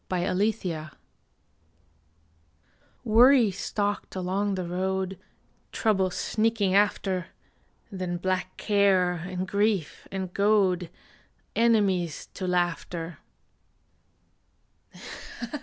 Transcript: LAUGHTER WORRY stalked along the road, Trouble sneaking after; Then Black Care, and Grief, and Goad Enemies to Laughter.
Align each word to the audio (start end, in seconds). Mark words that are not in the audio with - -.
LAUGHTER 0.09 0.93
WORRY 3.03 3.51
stalked 3.51 4.15
along 4.15 4.55
the 4.55 4.65
road, 4.67 5.19
Trouble 5.71 6.09
sneaking 6.09 6.73
after; 6.73 7.27
Then 7.91 8.17
Black 8.17 8.57
Care, 8.57 9.11
and 9.13 9.47
Grief, 9.47 10.07
and 10.11 10.33
Goad 10.33 10.89
Enemies 11.55 12.29
to 12.33 12.47
Laughter. 12.47 13.19